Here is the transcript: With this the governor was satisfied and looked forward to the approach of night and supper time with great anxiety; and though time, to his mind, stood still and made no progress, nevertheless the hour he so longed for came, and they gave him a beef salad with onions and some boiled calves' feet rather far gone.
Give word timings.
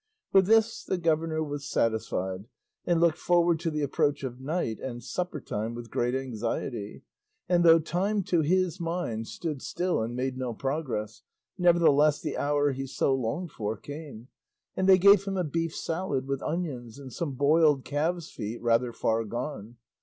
With 0.33 0.47
this 0.47 0.83
the 0.83 0.97
governor 0.97 1.43
was 1.43 1.69
satisfied 1.69 2.45
and 2.87 2.99
looked 2.99 3.19
forward 3.19 3.59
to 3.59 3.69
the 3.69 3.83
approach 3.83 4.23
of 4.23 4.41
night 4.41 4.79
and 4.79 5.03
supper 5.03 5.39
time 5.39 5.75
with 5.75 5.91
great 5.91 6.15
anxiety; 6.15 7.03
and 7.47 7.63
though 7.63 7.77
time, 7.77 8.23
to 8.23 8.41
his 8.41 8.79
mind, 8.79 9.27
stood 9.27 9.61
still 9.61 10.01
and 10.01 10.15
made 10.15 10.39
no 10.39 10.55
progress, 10.55 11.21
nevertheless 11.55 12.19
the 12.19 12.35
hour 12.35 12.71
he 12.71 12.87
so 12.87 13.13
longed 13.13 13.51
for 13.51 13.77
came, 13.77 14.29
and 14.75 14.89
they 14.89 14.97
gave 14.97 15.25
him 15.25 15.37
a 15.37 15.43
beef 15.43 15.75
salad 15.75 16.25
with 16.25 16.41
onions 16.41 16.97
and 16.97 17.13
some 17.13 17.33
boiled 17.33 17.85
calves' 17.85 18.31
feet 18.31 18.59
rather 18.59 18.91
far 18.91 19.23
gone. 19.23 19.75